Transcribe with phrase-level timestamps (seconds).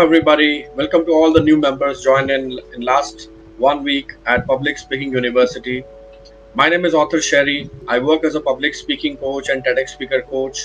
[0.00, 0.66] everybody.
[0.74, 5.12] Welcome to all the new members joined in in last one week at Public Speaking
[5.12, 5.84] University.
[6.54, 7.70] My name is Author Sherry.
[7.86, 10.64] I work as a public speaking coach and TEDx speaker coach,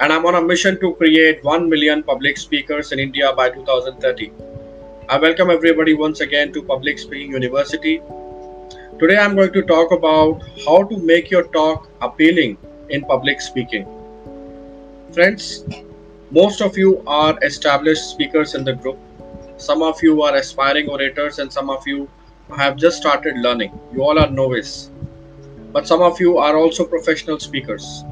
[0.00, 4.32] and I'm on a mission to create 1 million public speakers in India by 2030.
[5.10, 8.00] I welcome everybody once again to Public Speaking University.
[8.98, 12.56] Today I'm going to talk about how to make your talk appealing
[12.88, 13.86] in public speaking.
[15.12, 15.64] Friends,
[16.32, 18.98] most of you are established speakers in the group.
[19.58, 22.08] Some of you are aspiring orators, and some of you
[22.56, 23.78] have just started learning.
[23.92, 24.90] You all are novice,
[25.72, 28.04] but some of you are also professional speakers.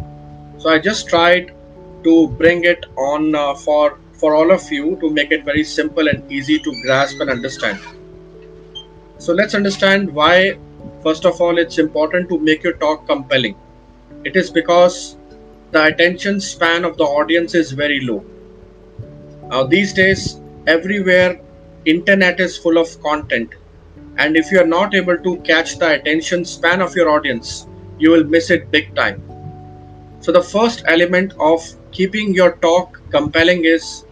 [0.59, 1.55] So I just tried
[2.05, 6.09] to bring it on uh, for for all of you to make it very simple
[6.09, 7.80] and easy to grasp and understand.
[9.19, 10.59] So let's understand why.
[11.02, 13.56] First of all, it's important to make your talk compelling.
[14.25, 15.16] It is because
[15.70, 18.24] the attention span of the audience is very low.
[19.48, 21.41] Now these days, everywhere
[21.84, 23.55] internet is full of content,
[24.19, 27.67] and if you are not able to catch the attention span of your audience,
[27.98, 29.22] you will miss it big time.
[30.20, 34.05] So the first element of keeping your talk compelling is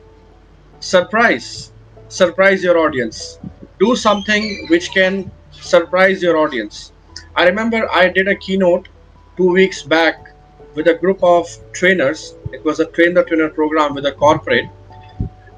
[0.80, 1.72] surprise.
[2.08, 3.38] Surprise your audience.
[3.78, 6.92] Do something which can surprise your audience.
[7.36, 8.88] I remember I did a keynote
[9.36, 10.27] two weeks back
[10.74, 12.34] with a group of trainers.
[12.52, 14.66] It was a train the trainer program with a corporate.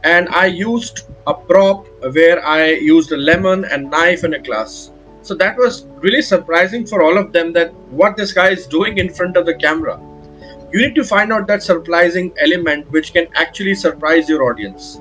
[0.03, 4.91] And I used a prop where I used a lemon and knife in a class.
[5.22, 8.98] So that was really surprising for all of them that what this guy is doing
[8.98, 10.00] in front of the camera.
[10.72, 15.00] You need to find out that surprising element which can actually surprise your audience.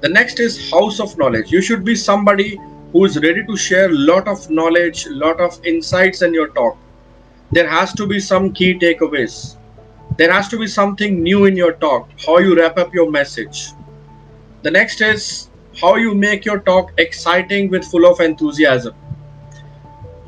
[0.00, 1.52] The next is house of knowledge.
[1.52, 2.58] You should be somebody
[2.92, 6.76] who is ready to share a lot of knowledge, lot of insights in your talk
[7.54, 9.56] there has to be some key takeaways.
[10.18, 13.68] There has to be something new in your talk, how you wrap up your message.
[14.62, 18.94] The next is how you make your talk exciting with full of enthusiasm.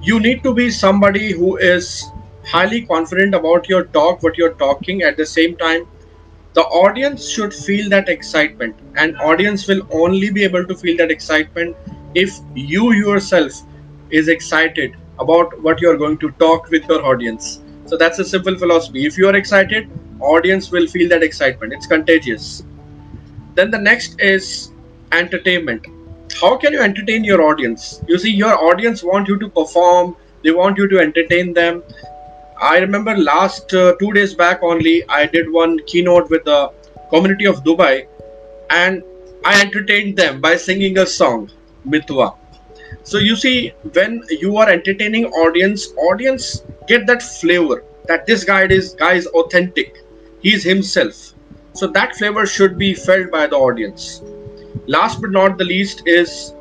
[0.00, 2.04] You need to be somebody who is
[2.44, 5.88] highly confident about your talk, what you're talking at the same time.
[6.52, 11.10] The audience should feel that excitement, and audience will only be able to feel that
[11.10, 11.76] excitement
[12.14, 13.62] if you yourself
[14.10, 17.60] is excited about what you're going to talk with your audience.
[17.86, 19.06] So that's a simple philosophy.
[19.06, 19.88] If you are excited,
[20.20, 21.72] audience will feel that excitement.
[21.72, 22.64] It's contagious.
[23.54, 24.72] Then the next is
[25.12, 25.86] entertainment.
[26.40, 28.02] How can you entertain your audience?
[28.08, 30.16] You see, your audience want you to perform.
[30.42, 31.82] They want you to entertain them.
[32.60, 36.72] I remember last uh, two days back only, I did one keynote with the
[37.10, 38.06] community of Dubai,
[38.70, 39.02] and
[39.44, 41.50] I entertained them by singing a song,
[41.86, 42.36] Mitwa
[43.02, 48.64] so you see when you are entertaining audience audience get that flavor that this guy
[48.64, 50.04] is guy is authentic.
[50.40, 51.34] He's himself.
[51.72, 54.22] So that flavor should be felt by the audience.
[54.86, 56.52] Last but not the least is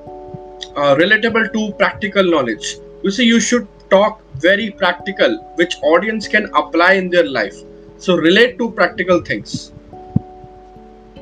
[0.75, 2.77] uh, relatable to practical knowledge.
[3.03, 7.55] You see you should talk very practical which audience can apply in their life.
[7.97, 9.71] So relate to practical things.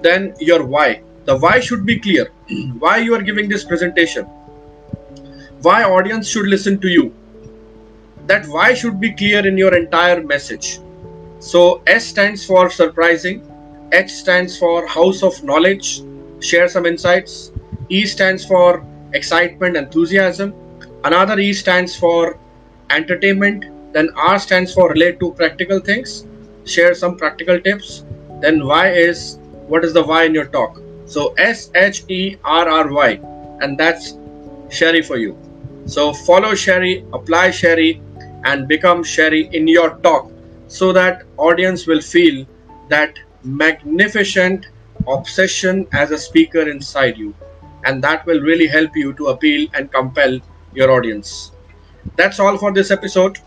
[0.02, 1.02] Then your why.
[1.25, 2.30] The why should be clear.
[2.80, 4.28] Why you are giving this presentation
[5.63, 7.13] why audience should listen to you.
[8.28, 10.79] That why should be clear in your entire message.
[11.40, 13.38] So s stands for surprising
[14.00, 15.88] h stands for house of knowledge
[16.50, 17.35] share some insights
[17.90, 18.68] e stands for
[19.19, 20.53] excitement enthusiasm
[21.09, 22.40] another e stands for
[22.97, 26.16] entertainment then r stands for relate to practical things
[26.75, 28.03] share some practical tips
[28.45, 29.24] then y is
[29.68, 30.81] what is the y in your talk?
[31.06, 33.09] So s h e r r y
[33.62, 34.13] and that's
[34.69, 35.34] sherry for you
[35.86, 38.02] so follow Sherry, apply Sherry,
[38.46, 40.32] and become Sherry in your talk
[40.68, 42.46] so that audience will feel
[42.90, 44.68] that magnificent
[45.08, 47.34] obsession as a speaker inside you.
[47.86, 50.40] And that will really help you to appeal and compel
[50.74, 51.52] your audience.
[52.16, 53.40] That's all for this episode.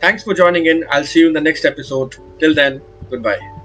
[0.00, 0.84] Thanks for joining in.
[0.90, 2.16] I'll see you in the next episode.
[2.38, 3.55] Till then goodbye